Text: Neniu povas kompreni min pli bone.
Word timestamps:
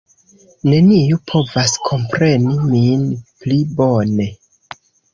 Neniu 0.71 1.19
povas 1.33 1.77
kompreni 1.91 2.57
min 2.73 3.07
pli 3.45 3.63
bone. 3.81 4.31